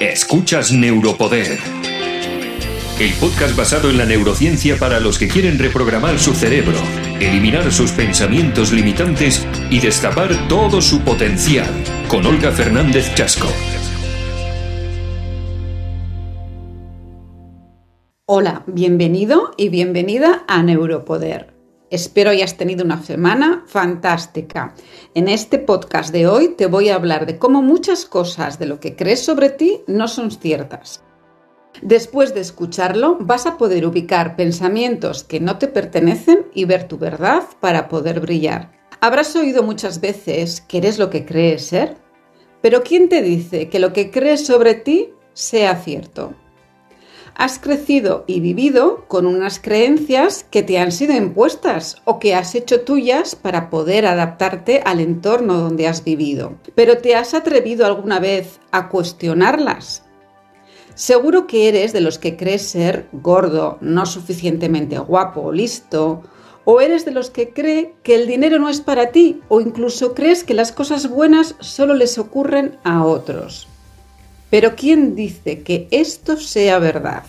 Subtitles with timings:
[0.00, 1.58] Escuchas Neuropoder.
[3.00, 6.78] El podcast basado en la neurociencia para los que quieren reprogramar su cerebro,
[7.18, 11.66] eliminar sus pensamientos limitantes y destapar todo su potencial.
[12.06, 13.48] Con Olga Fernández Chasco.
[18.26, 21.57] Hola, bienvenido y bienvenida a Neuropoder.
[21.90, 24.74] Espero hayas tenido una semana fantástica.
[25.14, 28.78] En este podcast de hoy te voy a hablar de cómo muchas cosas de lo
[28.78, 31.02] que crees sobre ti no son ciertas.
[31.80, 36.98] Después de escucharlo, vas a poder ubicar pensamientos que no te pertenecen y ver tu
[36.98, 38.72] verdad para poder brillar.
[39.00, 41.96] Habrás oído muchas veces que eres lo que crees ser,
[42.60, 46.34] pero ¿quién te dice que lo que crees sobre ti sea cierto?
[47.38, 52.56] Has crecido y vivido con unas creencias que te han sido impuestas o que has
[52.56, 56.54] hecho tuyas para poder adaptarte al entorno donde has vivido.
[56.74, 60.02] Pero ¿te has atrevido alguna vez a cuestionarlas?
[60.96, 66.24] Seguro que eres de los que crees ser gordo, no suficientemente guapo o listo,
[66.64, 70.12] o eres de los que cree que el dinero no es para ti, o incluso
[70.12, 73.68] crees que las cosas buenas solo les ocurren a otros.
[74.50, 77.22] Pero ¿quién dice que esto sea verdad?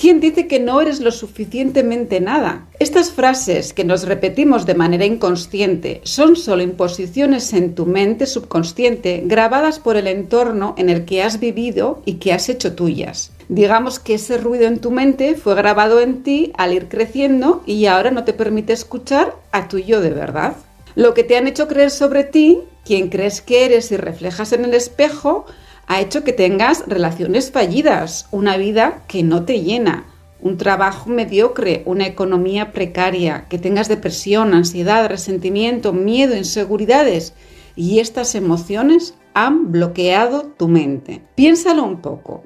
[0.00, 2.66] ¿Quién dice que no eres lo suficientemente nada?
[2.78, 9.22] Estas frases que nos repetimos de manera inconsciente son solo imposiciones en tu mente subconsciente
[9.26, 13.32] grabadas por el entorno en el que has vivido y que has hecho tuyas.
[13.50, 17.84] Digamos que ese ruido en tu mente fue grabado en ti al ir creciendo y
[17.84, 20.56] ahora no te permite escuchar a tu yo de verdad.
[20.94, 24.64] Lo que te han hecho creer sobre ti, quien crees que eres y reflejas en
[24.64, 25.44] el espejo,
[25.90, 30.06] ha hecho que tengas relaciones fallidas, una vida que no te llena,
[30.40, 37.34] un trabajo mediocre, una economía precaria, que tengas depresión, ansiedad, resentimiento, miedo, inseguridades.
[37.74, 41.24] Y estas emociones han bloqueado tu mente.
[41.34, 42.44] Piénsalo un poco.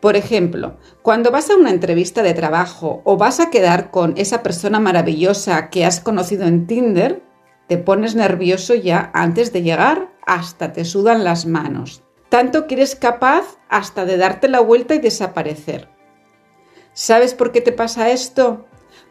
[0.00, 4.42] Por ejemplo, cuando vas a una entrevista de trabajo o vas a quedar con esa
[4.42, 7.22] persona maravillosa que has conocido en Tinder,
[7.68, 12.02] te pones nervioso ya antes de llegar, hasta te sudan las manos
[12.32, 15.90] tanto que eres capaz hasta de darte la vuelta y desaparecer.
[16.94, 18.64] ¿Sabes por qué te pasa esto?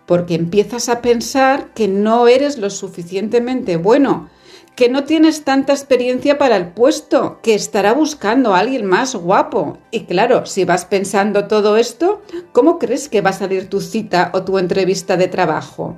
[0.08, 4.32] Porque empiezas a pensar que no eres lo suficientemente bueno,
[4.76, 9.78] que no tienes tanta experiencia para el puesto, que estará buscando a alguien más guapo.
[9.92, 14.32] Y claro, si vas pensando todo esto, ¿cómo crees que va a salir tu cita
[14.34, 15.96] o tu entrevista de trabajo?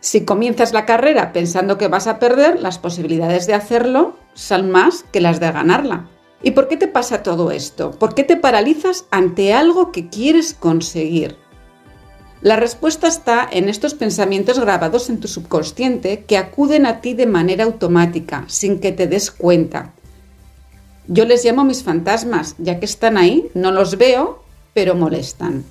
[0.00, 5.04] Si comienzas la carrera pensando que vas a perder, las posibilidades de hacerlo son más
[5.12, 6.08] que las de ganarla.
[6.42, 7.90] ¿Y por qué te pasa todo esto?
[7.90, 11.36] ¿Por qué te paralizas ante algo que quieres conseguir?
[12.40, 17.26] La respuesta está en estos pensamientos grabados en tu subconsciente que acuden a ti de
[17.26, 19.92] manera automática, sin que te des cuenta.
[21.08, 25.64] Yo les llamo mis fantasmas, ya que están ahí, no los veo, pero molestan.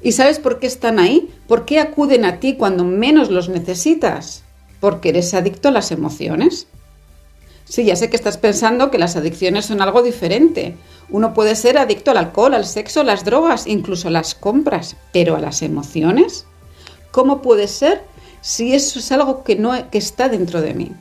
[0.00, 1.30] ¿Y sabes por qué están ahí?
[1.46, 4.44] ¿Por qué acuden a ti cuando menos los necesitas?
[4.80, 6.68] Porque eres adicto a las emociones.
[7.64, 10.76] Sí, ya sé que estás pensando que las adicciones son algo diferente.
[11.10, 15.40] Uno puede ser adicto al alcohol, al sexo, las drogas, incluso las compras, pero a
[15.40, 16.46] las emociones.
[17.10, 18.02] ¿Cómo puede ser
[18.40, 20.92] si eso es algo que no que está dentro de mí?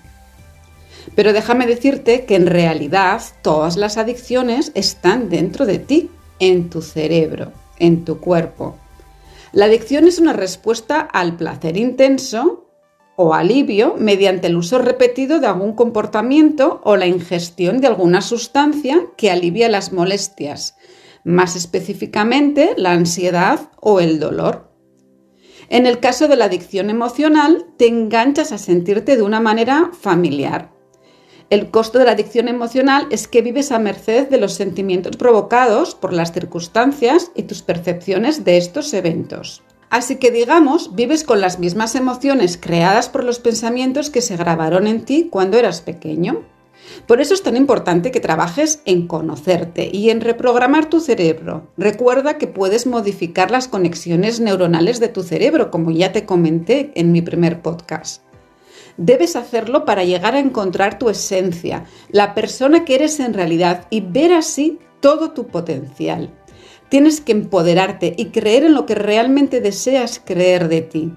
[1.15, 6.09] Pero déjame decirte que en realidad todas las adicciones están dentro de ti,
[6.39, 8.77] en tu cerebro, en tu cuerpo.
[9.51, 12.62] La adicción es una respuesta al placer intenso
[13.15, 19.05] o alivio mediante el uso repetido de algún comportamiento o la ingestión de alguna sustancia
[19.17, 20.75] que alivia las molestias,
[21.23, 24.71] más específicamente la ansiedad o el dolor.
[25.69, 30.71] En el caso de la adicción emocional, te enganchas a sentirte de una manera familiar.
[31.49, 35.93] El costo de la adicción emocional es que vives a merced de los sentimientos provocados
[35.93, 39.63] por las circunstancias y tus percepciones de estos eventos.
[39.93, 44.87] Así que digamos, vives con las mismas emociones creadas por los pensamientos que se grabaron
[44.87, 46.41] en ti cuando eras pequeño.
[47.05, 51.67] Por eso es tan importante que trabajes en conocerte y en reprogramar tu cerebro.
[51.77, 57.11] Recuerda que puedes modificar las conexiones neuronales de tu cerebro, como ya te comenté en
[57.11, 58.23] mi primer podcast.
[58.97, 64.01] Debes hacerlo para llegar a encontrar tu esencia, la persona que eres en realidad y
[64.01, 66.33] ver así todo tu potencial.
[66.93, 71.11] Tienes que empoderarte y creer en lo que realmente deseas creer de ti,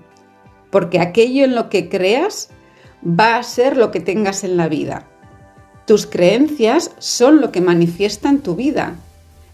[0.71, 2.49] porque aquello en lo que creas
[3.05, 5.07] va a ser lo que tengas en la vida.
[5.87, 8.97] Tus creencias son lo que manifiestan tu vida.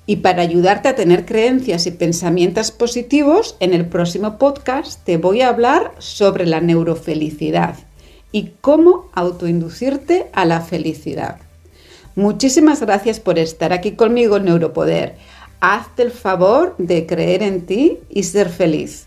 [0.06, 5.40] Y para ayudarte a tener creencias y pensamientos positivos, en el próximo podcast te voy
[5.40, 7.74] a hablar sobre la neurofelicidad
[8.30, 11.40] y cómo autoinducirte a la felicidad.
[12.14, 15.16] Muchísimas gracias por estar aquí conmigo en Neuropoder.
[15.64, 19.06] Hazte el favor de creer en ti y ser feliz.